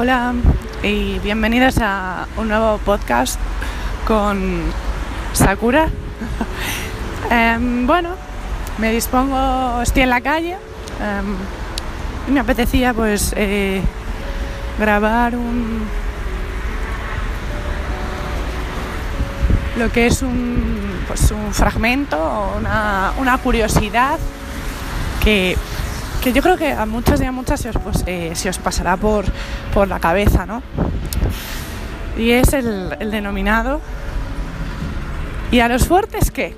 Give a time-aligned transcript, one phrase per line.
[0.00, 0.32] Hola
[0.84, 3.36] y bienvenidos a un nuevo podcast
[4.06, 4.62] con
[5.32, 5.88] Sakura.
[7.32, 8.10] Em, bueno,
[8.78, 11.34] me dispongo, estoy en la calle em,
[12.28, 13.82] y me apetecía pues eh,
[14.78, 15.82] grabar un
[19.78, 24.20] lo que es un, pues, un fragmento, una, una curiosidad
[25.24, 25.56] que
[26.22, 28.96] que yo creo que a muchos y a muchas se os, pues, eh, os pasará
[28.96, 29.24] por,
[29.72, 30.62] por, la cabeza, ¿no?
[32.16, 33.80] Y es el, el denominado.
[35.50, 36.56] ¿Y a los fuertes qué?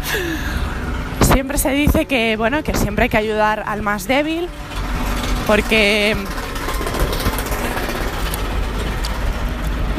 [1.32, 4.48] siempre se dice que, bueno, que siempre hay que ayudar al más débil,
[5.46, 6.16] porque.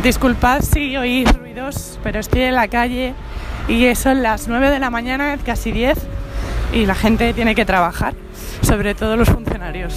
[0.04, 3.14] Disculpad si oís ruidos, pero estoy en la calle
[3.68, 5.98] y son las 9 de la mañana, casi 10,
[6.72, 8.16] y la gente tiene que trabajar
[8.62, 9.94] sobre todo los funcionarios.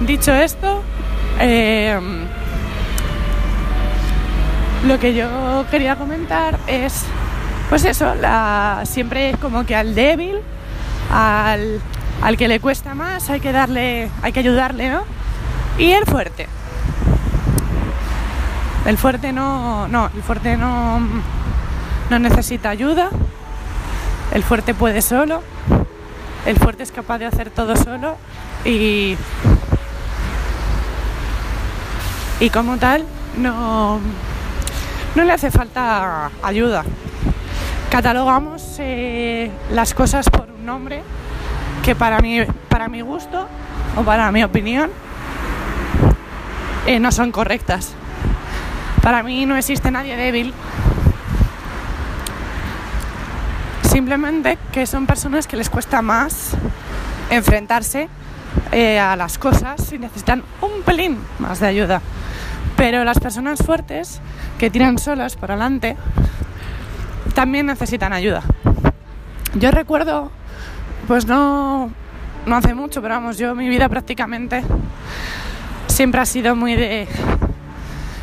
[0.00, 0.82] Dicho esto,
[1.38, 1.98] eh,
[4.86, 7.04] lo que yo quería comentar es,
[7.68, 10.36] pues eso, la, siempre como que al débil,
[11.12, 11.80] al,
[12.22, 15.02] al que le cuesta más, hay que darle, hay que ayudarle, ¿no?
[15.78, 16.46] Y el fuerte.
[18.86, 21.00] El fuerte no, no, el fuerte no,
[22.08, 23.10] no necesita ayuda.
[24.32, 25.42] El fuerte puede solo
[26.46, 28.16] el fuerte es capaz de hacer todo solo
[28.64, 29.16] y,
[32.40, 33.04] y como tal
[33.36, 34.00] no,
[35.14, 36.84] no le hace falta ayuda.
[37.90, 41.02] Catalogamos eh, las cosas por un nombre
[41.84, 43.48] que para mi, para mi gusto
[43.96, 44.90] o para mi opinión
[46.86, 47.94] eh, no son correctas.
[49.02, 50.52] Para mí no existe nadie débil
[53.90, 56.52] Simplemente que son personas que les cuesta más
[57.28, 58.08] enfrentarse
[58.70, 62.00] eh, a las cosas y necesitan un pelín más de ayuda.
[62.76, 64.20] Pero las personas fuertes
[64.58, 65.96] que tiran solas por adelante
[67.34, 68.44] también necesitan ayuda.
[69.56, 70.30] Yo recuerdo,
[71.08, 71.90] pues no,
[72.46, 74.62] no hace mucho, pero vamos, yo mi vida prácticamente
[75.88, 77.08] siempre ha sido muy de...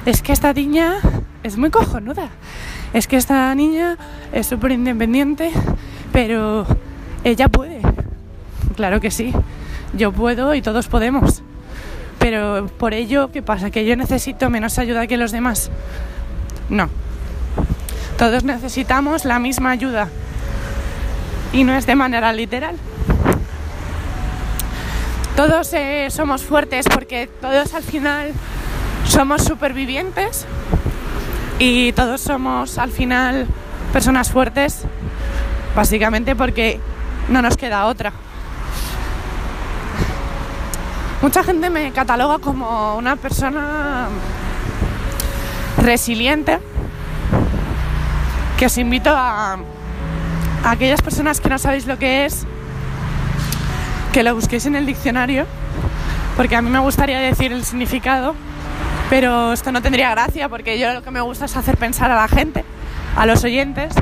[0.06, 0.94] Es que esta niña
[1.44, 2.30] es muy cojonuda
[2.94, 3.98] es que esta niña
[4.31, 5.52] es súper independiente,
[6.12, 6.66] pero
[7.24, 7.81] ella puede.
[8.75, 9.34] Claro que sí,
[9.94, 11.42] yo puedo y todos podemos.
[12.20, 13.70] Pero por ello, ¿qué pasa?
[13.70, 15.70] ¿Que yo necesito menos ayuda que los demás?
[16.70, 16.90] No.
[18.18, 20.09] Todos necesitamos la misma ayuda.
[21.54, 22.75] Y no es de manera literal.
[25.36, 28.34] Todos eh, somos fuertes porque todos al final
[29.06, 30.48] somos supervivientes
[31.59, 33.47] y todos somos al final
[33.91, 34.84] personas fuertes,
[35.75, 36.79] básicamente porque
[37.29, 38.12] no nos queda otra.
[41.22, 44.07] Mucha gente me cataloga como una persona
[45.81, 46.59] resiliente,
[48.57, 49.53] que os invito a,
[50.63, 52.45] a aquellas personas que no sabéis lo que es,
[54.13, 55.47] que lo busquéis en el diccionario,
[56.35, 58.35] porque a mí me gustaría decir el significado
[59.09, 62.16] pero esto no tendría gracia porque yo lo que me gusta es hacer pensar a
[62.16, 62.63] la gente,
[63.16, 63.94] a los oyentes.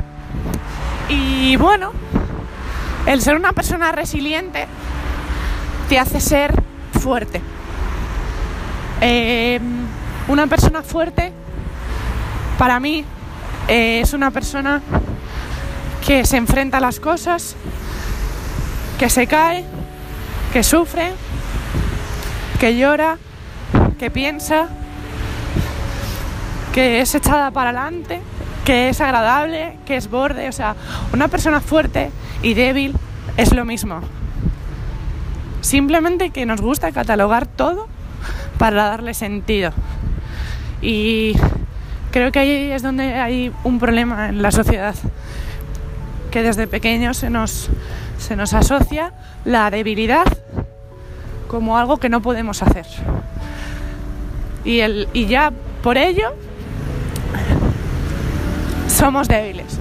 [1.08, 1.92] Y bueno,
[3.06, 4.66] el ser una persona resiliente
[5.88, 6.52] te hace ser
[7.00, 7.40] fuerte.
[9.00, 9.60] Eh,
[10.26, 11.32] una persona fuerte,
[12.58, 13.04] para mí,
[13.68, 14.82] eh, es una persona
[16.04, 17.54] que se enfrenta a las cosas,
[18.98, 19.64] que se cae,
[20.52, 21.12] que sufre,
[22.58, 23.18] que llora,
[23.98, 24.68] que piensa
[26.76, 28.20] que es echada para adelante,
[28.66, 30.46] que es agradable, que es borde.
[30.50, 30.76] O sea,
[31.14, 32.10] una persona fuerte
[32.42, 32.94] y débil
[33.38, 34.02] es lo mismo.
[35.62, 37.88] Simplemente que nos gusta catalogar todo
[38.58, 39.72] para darle sentido.
[40.82, 41.34] Y
[42.10, 44.94] creo que ahí es donde hay un problema en la sociedad.
[46.30, 47.70] Que desde pequeños se nos,
[48.18, 49.14] se nos asocia
[49.46, 50.26] la debilidad
[51.48, 52.84] como algo que no podemos hacer.
[54.62, 56.34] Y, el, y ya por ello
[58.88, 59.78] somos débiles.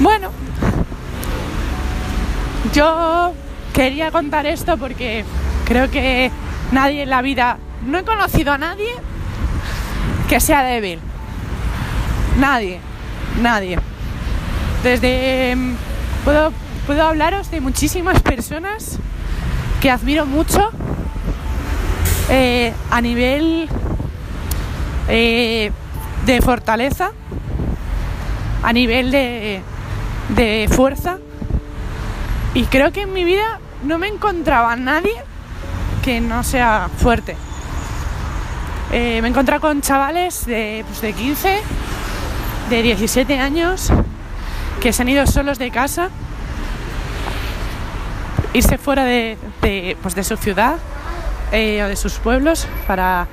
[0.00, 0.30] Bueno,
[2.72, 3.34] yo
[3.72, 5.24] quería contar esto porque
[5.64, 6.30] creo que
[6.72, 8.90] nadie en la vida, no he conocido a nadie
[10.28, 10.98] que sea débil.
[12.38, 12.80] Nadie,
[13.40, 13.78] nadie.
[14.82, 15.56] Desde...
[16.24, 16.52] Puedo,
[16.86, 18.98] puedo hablaros de muchísimas personas
[19.80, 20.70] que admiro mucho
[22.28, 23.68] eh, a nivel
[25.08, 25.72] eh,
[26.26, 27.12] de fortaleza,
[28.62, 29.60] a nivel de,
[30.30, 31.18] de fuerza.
[32.54, 35.14] Y creo que en mi vida no me encontraba nadie
[36.02, 37.36] que no sea fuerte.
[38.92, 41.60] Eh, me he encontrado con chavales de, pues, de 15,
[42.68, 43.90] de 17 años,
[44.80, 46.10] que se han ido solos de casa,
[48.52, 50.76] irse fuera de, de, pues, de su ciudad
[51.52, 53.28] eh, o de sus pueblos para,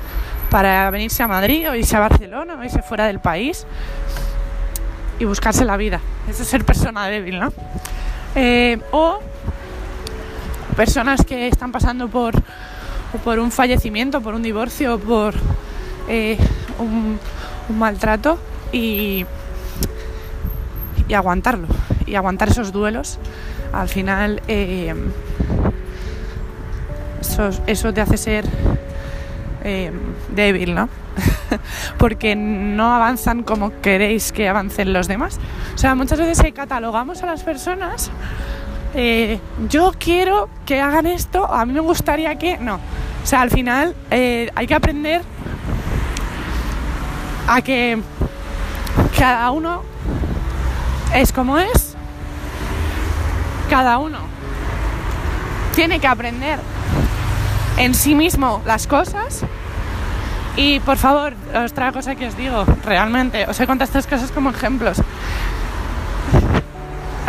[0.50, 3.66] para venirse a Madrid o irse a Barcelona o irse fuera del país
[5.20, 6.00] y buscarse la vida.
[6.28, 7.54] Eso es ser persona débil, ¿no?
[8.36, 9.20] Eh, o
[10.76, 12.34] personas que están pasando por,
[13.24, 15.34] por un fallecimiento, por un divorcio, por
[16.08, 16.38] eh,
[16.80, 17.20] un,
[17.78, 18.40] maltrato
[18.72, 19.26] y,
[21.08, 21.68] y, aguantarlo,
[22.06, 23.20] y aguantar esos duelos.
[23.74, 24.96] Al final eh,
[27.22, 28.46] eso, eso, te hace ser
[29.64, 29.92] eh,
[30.36, 30.90] débil, ¿no?
[31.98, 35.40] Porque no avanzan como queréis que avancen los demás.
[35.76, 38.12] O sea, muchas veces catalogamos a las personas
[38.96, 39.40] eh,
[39.70, 42.58] yo quiero que hagan esto, a mí me gustaría que...
[42.58, 45.22] No, o sea, al final eh, hay que aprender
[47.48, 48.02] a que
[49.18, 49.84] cada uno
[51.14, 51.96] es como es,
[53.70, 54.20] cada uno
[55.76, 56.60] tiene que aprender
[57.80, 59.44] en sí mismo las cosas
[60.56, 64.52] y por favor, otra cosa que os digo, realmente, os he contado estas cosas como
[64.52, 65.02] ejemplos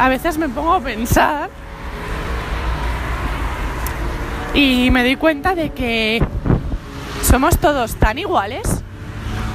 [0.00, 1.50] a veces me pongo a pensar
[4.54, 6.24] y me doy cuenta de que
[7.22, 8.82] somos todos tan iguales,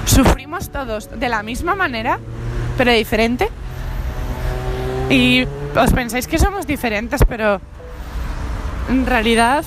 [0.06, 2.20] sufrimos todos de la misma manera,
[2.78, 3.50] pero diferente.
[5.10, 5.46] Y
[5.76, 7.60] os pensáis que somos diferentes, pero
[8.88, 9.66] en realidad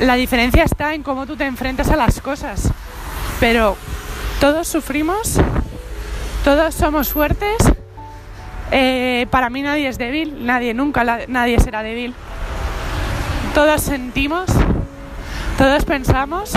[0.00, 2.70] la diferencia está en cómo tú te enfrentas a las cosas.
[3.40, 3.76] Pero
[4.40, 5.40] todos sufrimos,
[6.44, 7.56] todos somos fuertes
[8.70, 12.14] eh, para mí nadie es débil, nadie, nunca nadie será débil.
[13.54, 14.46] Todos sentimos,
[15.56, 16.52] todos pensamos.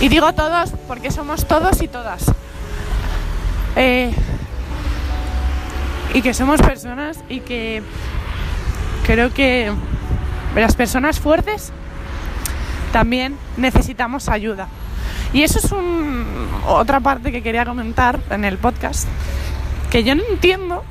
[0.00, 2.24] Y digo todos porque somos todos y todas.
[3.76, 4.12] Eh,
[6.14, 7.82] y que somos personas y que
[9.06, 9.72] creo que
[10.62, 11.72] las personas fuertes
[12.92, 14.68] también necesitamos ayuda.
[15.32, 16.24] Y eso es un,
[16.66, 19.06] otra parte que quería comentar en el podcast
[19.90, 20.82] que yo no entiendo.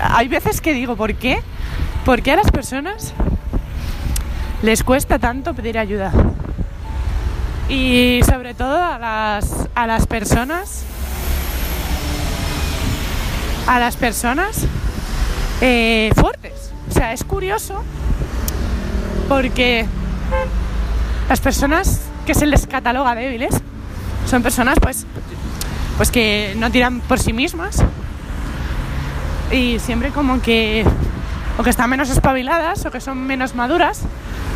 [0.00, 1.40] Hay veces que digo, ¿por qué?
[2.04, 3.12] ¿Por qué a las personas
[4.62, 6.12] les cuesta tanto pedir ayuda?
[7.68, 10.84] Y sobre todo a las, a las personas,
[13.66, 14.64] a las personas
[15.60, 16.72] eh, fuertes.
[16.88, 17.82] O sea, es curioso
[19.28, 19.86] porque
[21.28, 23.54] las personas que se les cataloga débiles
[24.26, 25.06] son personas pues
[25.96, 27.82] pues que no tiran por sí mismas
[29.50, 30.84] y siempre como que
[31.58, 34.02] o que están menos espabiladas o que son menos maduras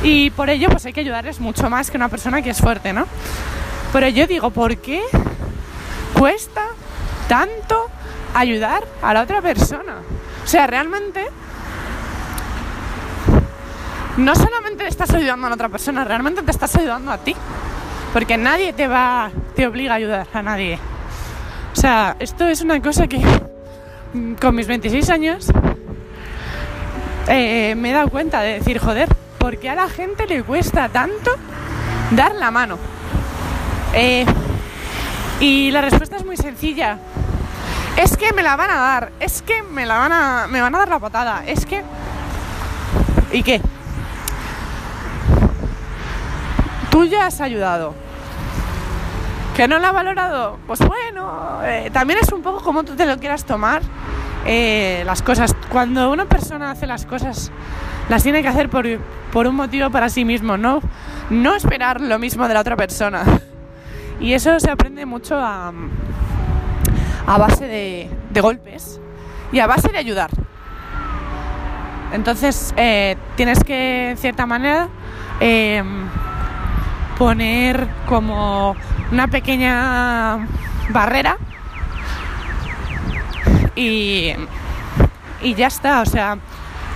[0.03, 2.93] y por ello pues hay que ayudarles mucho más que una persona que es fuerte,
[2.93, 3.06] ¿no?
[3.93, 5.03] Pero yo digo, ¿por qué
[6.15, 6.62] cuesta
[7.29, 7.88] tanto
[8.35, 9.97] ayudar a la otra persona?
[10.44, 11.26] O sea, realmente
[14.17, 17.35] no solamente estás ayudando a otra persona, realmente te estás ayudando a ti.
[18.12, 20.79] Porque nadie te va, te obliga a ayudar a nadie.
[21.73, 23.19] O sea, esto es una cosa que
[24.12, 25.52] mm, con mis 26 años
[27.29, 30.88] eh, me he dado cuenta de decir, joder, ¿por qué a la gente le cuesta
[30.88, 31.31] tanto
[32.11, 32.79] dar la mano?
[33.95, 34.26] Eh,
[35.38, 36.99] y la respuesta es muy sencilla.
[37.97, 40.75] Es que me la van a dar, es que me la van a, me van
[40.75, 41.83] a dar la patada, es que...
[43.33, 43.61] ¿Y qué?
[46.90, 47.94] Tú ya has ayudado,
[49.56, 50.59] ¿Que no la ha valorado?
[50.66, 53.82] Pues bueno, eh, también es un poco como tú te lo quieras tomar
[54.47, 55.54] eh, las cosas.
[55.68, 57.50] Cuando una persona hace las cosas,
[58.09, 58.87] las tiene que hacer por,
[59.32, 60.80] por, un motivo para sí mismo, ¿no?
[61.28, 63.23] No esperar lo mismo de la otra persona.
[64.20, 65.73] Y eso se aprende mucho a,
[67.26, 69.00] a base de, golpes
[69.50, 70.30] y a base de ayudar.
[72.12, 74.88] Entonces, eh, tienes que, en cierta manera,
[77.21, 78.75] poner como
[79.12, 80.49] una pequeña
[80.89, 81.37] barrera
[83.77, 84.33] y,
[85.43, 86.00] y ya está.
[86.00, 86.39] O sea,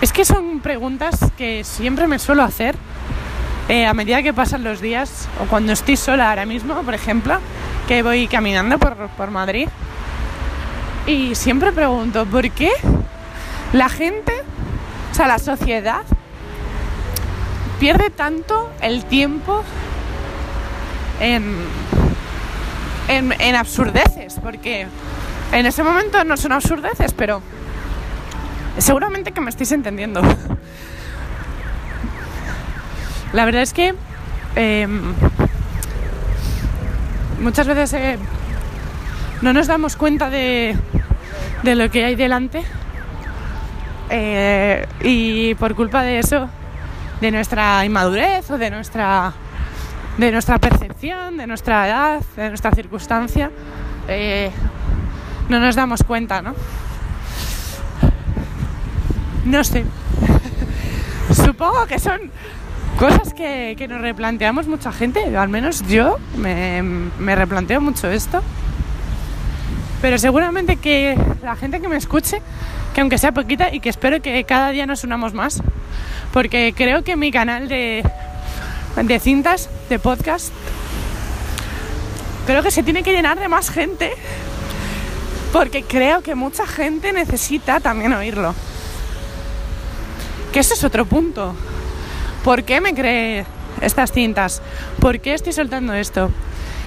[0.01, 2.75] es que son preguntas que siempre me suelo hacer
[3.69, 7.39] eh, a medida que pasan los días o cuando estoy sola ahora mismo, por ejemplo,
[7.87, 9.69] que voy caminando por, por Madrid.
[11.07, 12.71] Y siempre pregunto, ¿por qué
[13.75, 14.33] la gente,
[15.13, 16.01] o sea, la sociedad,
[17.79, 19.63] pierde tanto el tiempo
[21.21, 21.57] en,
[23.09, 24.87] en, absurdeces, porque
[25.53, 27.43] en ese momento no son absurdeces, pero
[28.79, 30.21] seguramente que me estáis entendiendo.
[33.33, 33.95] La verdad es que
[34.57, 35.15] em,
[37.41, 38.19] muchas veces eh,
[39.43, 40.77] no nos damos cuenta de,
[41.63, 42.63] de lo que hay delante
[44.11, 46.49] eh, y por culpa de eso,
[47.21, 49.33] de nuestra inmadurez o de nuestra,
[50.19, 53.51] de nuestra percepción, de nuestra edad, de nuestra circunstancia,
[54.09, 54.51] eh,
[55.49, 56.55] no nos damos cuenta, ¿no?
[59.45, 59.85] No sé.
[61.35, 62.31] Supongo que son
[62.99, 68.43] cosas que, nos replanteamos mucha gente, al menos yo me, me replanteo mucho esto.
[70.01, 72.43] Pero seguramente que la gente que me escuche,
[72.95, 75.63] que aunque sea poquita y que espero que cada día nos unamos más,
[76.33, 78.05] porque creo que mi canal de,
[79.03, 80.53] de cintas, de podcast,
[82.47, 84.13] creo que se tiene que llenar de más gente,
[85.53, 88.55] porque creo que mucha gente necesita también oírlo.
[90.53, 91.55] Que ese es otro punto.
[92.45, 93.45] ¿Por qué me creé
[93.81, 94.63] estas cintas?
[95.01, 96.31] ¿Por qué estoy soltando esto?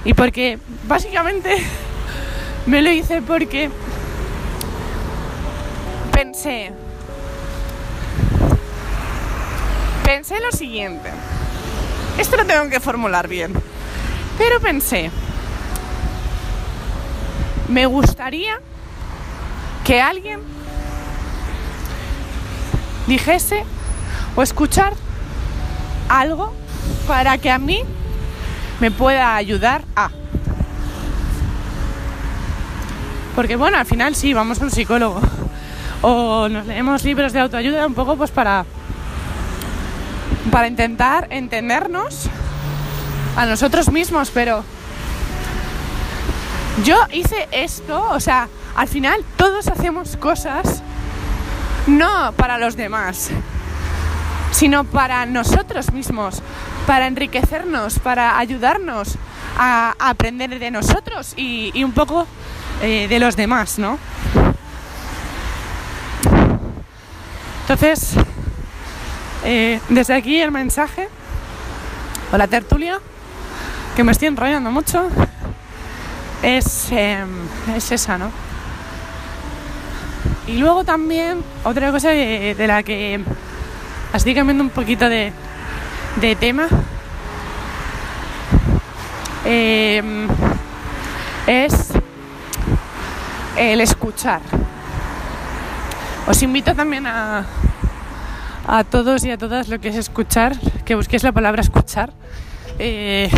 [0.06, 1.58] Y porque básicamente
[2.66, 3.70] me lo hice porque
[6.12, 6.72] pensé,
[10.04, 11.12] pensé lo siguiente.
[12.18, 13.54] Esto lo tengo que formular bien.
[14.38, 15.12] Pero pensé,
[17.68, 18.60] me gustaría
[19.84, 20.42] que alguien
[23.08, 23.64] dijese
[24.36, 24.94] o escuchar
[26.10, 26.54] algo
[27.08, 27.82] para que a mí
[28.80, 30.10] me pueda ayudar a.
[33.36, 35.22] Porque bueno, al final sí, vamos a un psicólogo.
[36.02, 38.66] O nos leemos libros de autoayuda un poco pues para
[40.58, 42.24] para intentar entendernos
[43.36, 44.64] a nosotros mismos, pero
[46.84, 50.82] yo hice esto, o sea, al final todos hacemos cosas
[51.86, 53.30] no para los demás,
[54.50, 56.42] sino para nosotros mismos,
[56.88, 59.10] para enriquecernos, para ayudarnos
[59.60, 62.26] a, aprender de nosotros y, un poco
[62.82, 64.00] eh, de los demás, ¿no?
[67.62, 68.16] Entonces,
[69.50, 71.08] eh, desde aquí el mensaje,
[72.34, 73.00] o la tertulia,
[73.96, 75.08] que me estoy enrollando mucho,
[76.44, 77.30] es, em,
[77.74, 78.30] es esa, ¿no?
[80.48, 83.22] Y luego también otra cosa de, la que
[84.14, 85.32] estoy cambiando un poquito de,
[86.42, 86.68] tema
[89.46, 90.28] em,
[91.48, 91.94] es
[93.56, 94.42] el escuchar.
[96.28, 97.46] Os invito también a,
[98.68, 102.12] a todos y a todas lo que es escuchar, que busquéis la palabra escuchar,
[102.80, 103.30] eh,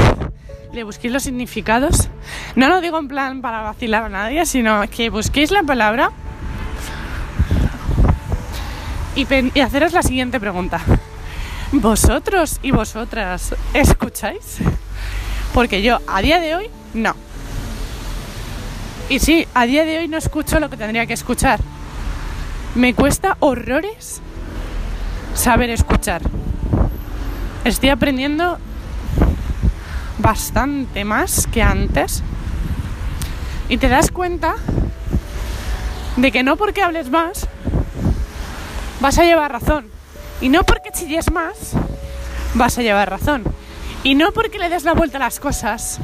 [0.74, 2.10] le busquéis los significados.
[2.56, 6.12] No lo digo en plan para vacilar a nadie, sino que busquéis la palabra
[9.16, 10.82] y, haceros la siguiente pregunta.
[11.72, 14.58] ¿Vosotros y vosotras escucháis?
[15.54, 17.16] Porque yo a día de hoy no.
[19.10, 21.60] Y sí, a día de hoy no escucho lo que tendría que escuchar.
[22.76, 24.22] Me cuesta horrores
[25.34, 26.22] saber escuchar.
[27.64, 28.58] Estoy aprendiendo
[30.20, 32.24] bastante más que antes.
[33.68, 34.56] Y te das cuenta
[36.16, 37.48] de que no porque hables más
[39.00, 39.88] vas a llevar razón.
[40.42, 41.74] Y no porque chilles más,
[42.54, 43.44] vas a llevar razón.
[44.04, 46.00] Y no porque le des la vuelta a las cosas,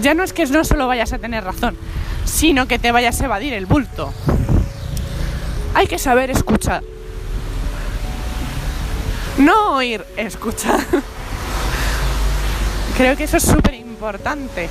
[0.00, 1.76] ya no es que no solo vayas a tener razón,
[2.24, 4.12] sino que te vayas a evadir el bulto.
[5.74, 6.82] Hay que saber escuchar.
[9.38, 10.80] No oír, escuchar.
[12.96, 14.68] Creo que eso es súper importante.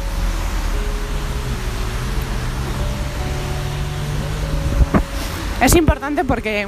[5.61, 6.67] Es importante porque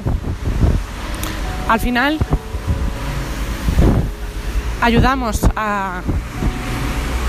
[1.68, 2.18] al final
[4.82, 6.02] ayudamos a...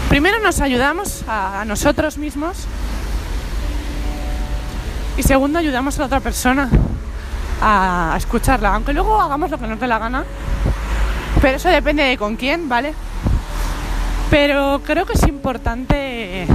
[0.08, 2.56] Primero nos ayudamos a, nosotros mismos
[5.16, 6.68] y segundo ayudamos a la otra persona
[7.60, 10.24] a, escucharla, aunque luego hagamos lo que nos dé la gana.
[11.40, 12.94] Pero eso depende de con quién, ¿vale?
[14.30, 16.46] Pero creo que es importante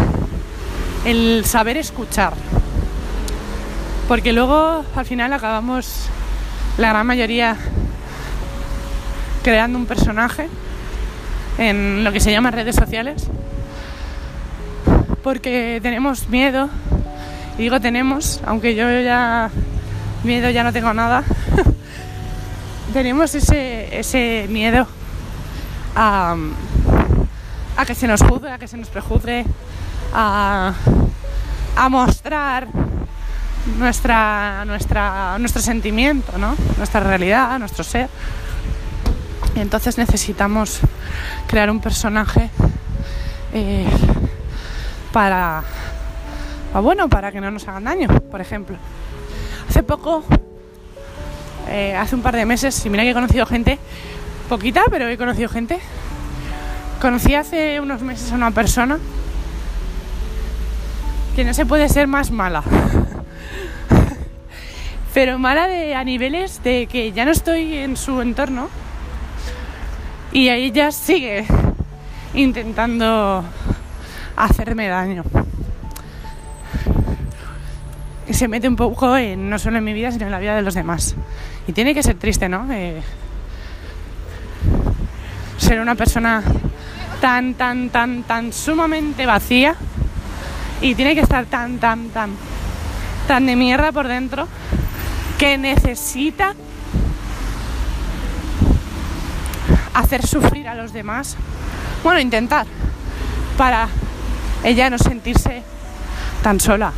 [1.05, 2.34] el saber escuchar.
[4.08, 6.08] Porque luego al final acabamos
[6.77, 7.58] la gran mayoría
[9.44, 10.48] creando un personaje
[11.58, 13.29] en lo que se llama redes sociales
[15.25, 16.70] porque tenemos miedo
[17.58, 19.50] y digo tenemos aunque yo ya
[20.24, 21.24] miedo ya no tengo nada
[22.96, 24.88] tenemos ese, ese miedo
[25.98, 26.38] a,
[27.75, 29.44] a, que se nos juzgue a que se nos prejuzgue
[30.14, 30.74] a,
[31.75, 32.70] a mostrar
[33.78, 36.56] nuestra, nuestra, nuestro sentimiento, ¿no?
[36.78, 38.08] nuestra realidad, nuestro ser.
[39.58, 40.80] Y entonces necesitamos
[41.48, 42.50] crear un personaje
[43.52, 43.86] eh,
[45.12, 45.64] para,
[46.74, 48.78] ah, bueno, para que no nos hagan daño, por ejemplo.
[49.68, 50.24] Hace poco,
[51.67, 53.79] eh, hace un par de meses, y mira que he conocido gente,
[54.50, 55.79] poquita, pero he conocido gente.
[57.01, 59.00] Conocí hace unos meses a una persona
[61.36, 62.63] que no se puede ser más mala.
[65.13, 68.69] Pero mala de, a niveles de que ya no estoy en su entorno
[70.31, 71.45] y ella sigue
[72.34, 73.43] intentando
[74.36, 75.24] hacerme daño.
[78.36, 80.62] Se mete un poco en, no solo en mi vida, sino en la vida de
[80.62, 81.15] los demás.
[81.68, 82.68] Y tiene que ser triste, ¿no?
[82.70, 83.01] Eh,
[85.58, 86.44] ser una persona
[87.22, 89.77] tan, tan, tan, tan sumamente vacía
[90.82, 92.32] y tiene que estar tan, tan, tan,
[93.25, 94.50] tan de mierda por dentro
[95.38, 96.56] que necesita
[99.94, 101.38] hacer sufrir a los demás.
[102.04, 102.68] Bueno, intentar
[103.58, 103.88] para
[104.65, 105.63] ella no sentirse
[106.44, 106.92] tan sola.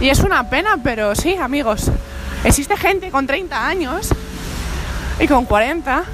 [0.00, 1.90] Y es una pena, pero sí, amigos,
[2.42, 4.08] existe gente con 30 años
[5.20, 6.04] y con 40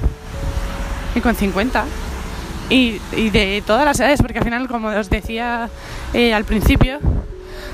[1.14, 1.84] y con 50
[2.68, 2.98] y,
[3.30, 5.70] de todas las edades, porque al final, como os decía
[6.12, 6.98] eh, al principio,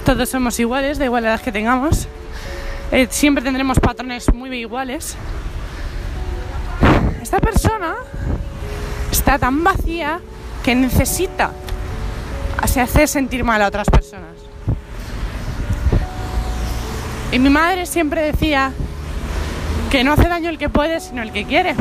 [0.05, 2.07] todos somos iguales, de igual edad que tengamos.
[2.91, 5.17] Eh, siempre tendremos patrones muy iguales.
[7.23, 7.95] Esta persona
[9.11, 10.21] está tan vacía
[10.63, 11.53] que necesita
[12.61, 14.52] hacer sentir mal a otras personas.
[17.33, 18.73] Y mi madre siempre decía
[19.91, 21.75] que no hace daño el que puede, sino el que quiere.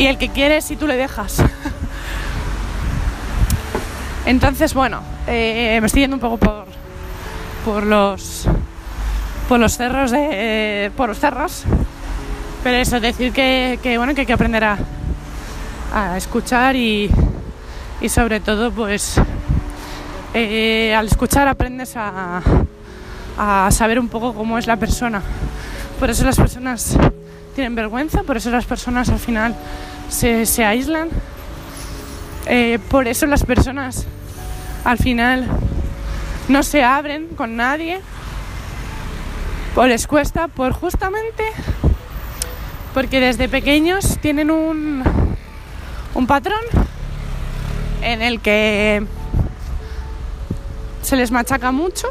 [0.00, 1.42] y el que quieres si tú le dejas.
[4.24, 6.64] Entonces, bueno, eh, me estoy yendo un poco por,
[7.66, 8.48] por los
[9.46, 11.64] por los cerros de por los cerros.
[12.64, 14.78] Pero eso, decir que, bueno que hay que aprender a,
[15.92, 17.10] a escuchar y,
[18.00, 19.20] y, sobre todo pues
[20.34, 22.40] eh, al escuchar aprendes a,
[23.38, 25.22] a saber un poco cómo es la persona.
[25.98, 26.96] Por eso las personas
[27.54, 29.54] tienen vergüenza, por eso las personas al final
[30.08, 31.08] se, aíslan.
[32.46, 34.06] Eh, por eso las personas
[34.84, 35.46] al final
[36.48, 38.00] no se abren con nadie.
[39.76, 41.44] O les cuesta por justamente
[42.92, 45.04] porque desde pequeños tienen un,
[46.14, 46.60] un patrón
[48.02, 49.06] en el que
[51.10, 52.06] se les machaca mucho.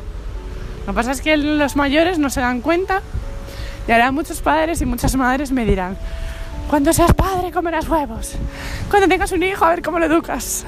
[0.82, 3.02] Lo que pasa es que los mayores no se dan cuenta
[3.88, 5.98] y ahora muchos padres y muchas madres me dirán,
[6.70, 8.34] cuando seas padre comerás huevos.
[8.90, 10.66] Cuando tengas un hijo a ver cómo lo educas.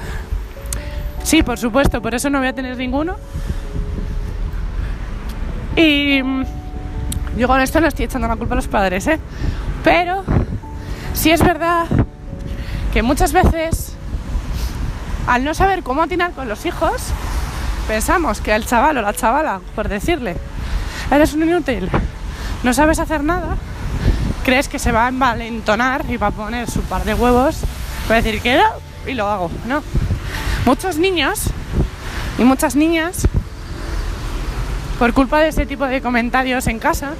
[1.23, 3.17] Sí, por supuesto, por eso no voy a tener ninguno.
[5.75, 6.45] Y mm,
[7.37, 9.19] yo con esto no estoy echando la culpa a los padres, ¿eh?
[9.83, 10.23] Pero
[11.13, 11.85] sí es verdad
[12.93, 13.93] que muchas veces,
[15.27, 17.11] al no saber cómo atinar con los hijos,
[17.87, 20.37] pensamos que el chaval o la chavala, por decirle,
[21.09, 21.89] eres un inútil,
[22.63, 23.57] no sabes hacer nada,
[24.43, 27.57] crees que se va a envalentonar y va a poner su par de huevos,
[28.09, 28.63] va a decir que no
[29.07, 29.83] y lo hago, ¿no?
[30.65, 31.45] Muchos niños
[32.37, 33.27] y muchas niñas,
[34.99, 37.13] por culpa de ese tipo de comentarios en casa,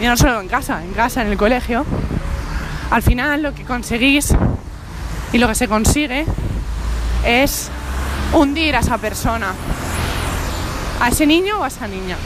[0.00, 1.84] y no solo en casa, en casa, en el colegio,
[2.90, 4.34] al final lo que conseguís
[5.32, 6.24] y lo que se consigue
[7.24, 7.68] es
[8.32, 9.52] hundir a esa persona,
[11.00, 12.16] a ese niño o a esa niña.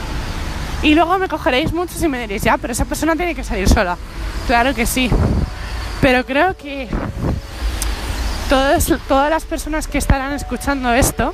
[0.83, 3.67] Y luego me cogeréis muchos y me diréis, ya, pero esa persona tiene que salir
[3.67, 3.97] sola.
[4.45, 5.09] Claro que sí.
[6.01, 6.87] Pero creo que
[8.49, 11.33] todas, todas las personas que estarán escuchando esto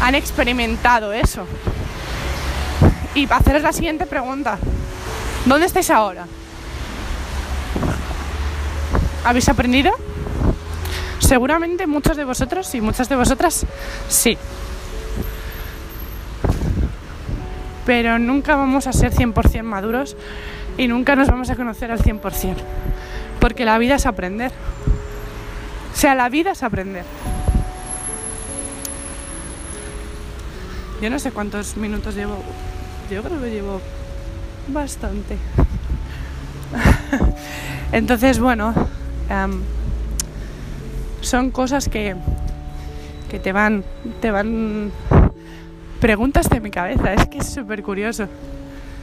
[0.00, 1.46] han experimentado eso.
[3.14, 4.58] Y haceros la siguiente pregunta,
[5.46, 6.26] ¿dónde estáis ahora?
[9.24, 9.92] ¿Habéis aprendido?
[11.18, 13.66] Seguramente muchos de vosotros y muchas de vosotras
[14.08, 14.36] sí.
[17.86, 20.16] Pero nunca vamos a ser 100% maduros
[20.78, 22.56] y nunca nos vamos a conocer al 100%,
[23.40, 24.52] porque la vida es aprender.
[25.92, 27.04] O sea, la vida es aprender.
[31.00, 32.36] Yo no sé cuántos minutos llevo,
[33.10, 33.80] yo creo que llevo
[34.68, 35.36] bastante.
[37.92, 38.72] Entonces, bueno,
[41.20, 42.14] son cosas que,
[43.30, 43.84] que te van,
[44.20, 44.92] te van,
[46.02, 48.24] preguntas de mi cabeza, es que es súper curioso.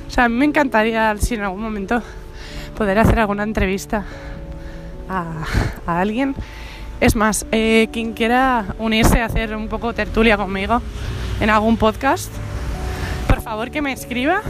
[0.05, 2.03] O sea, a mí me encantaría, si en algún momento,
[2.75, 4.03] poder hacer alguna entrevista
[5.07, 5.45] a,
[5.85, 6.35] alguien.
[6.99, 10.81] Es más, eh, quien quiera unirse a hacer un poco tertulia conmigo
[11.39, 12.33] en algún podcast,
[13.29, 14.41] por favor que me escriba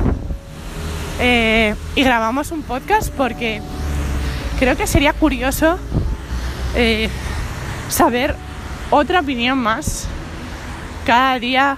[1.19, 3.61] eh, y grabamos un podcast porque
[4.57, 5.77] creo que sería curioso
[6.75, 7.09] eh,
[7.89, 8.35] saber
[8.89, 10.07] otra opinión más
[11.05, 11.77] cada día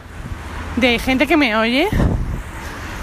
[0.75, 1.87] de gente que me oye.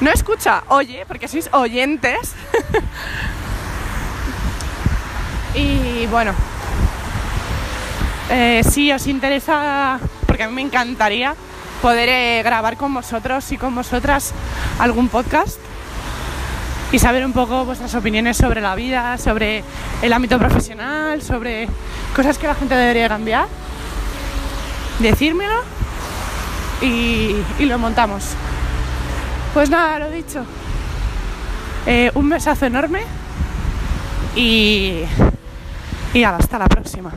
[0.01, 2.35] No escucha, oye, porque sois oyentes.
[5.55, 6.33] y bueno,
[8.31, 11.35] eh, si os interesa, porque a mí me encantaría
[11.83, 14.33] poder eh, grabar con vosotros y con vosotras
[14.79, 15.59] algún podcast
[16.91, 19.63] y saber un poco vuestras opiniones sobre la vida, sobre
[20.01, 21.69] el ámbito profesional, sobre
[22.15, 23.47] cosas que la gente debería cambiar.
[24.99, 25.78] Decírmelo
[26.81, 28.35] y, lo montamos.
[29.55, 30.45] Pues nada, lo dicho.
[31.87, 33.03] Eh, un besazo enorme
[34.37, 35.03] y,
[36.13, 37.11] y hasta la próxima.